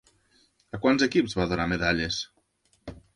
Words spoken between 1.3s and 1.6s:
va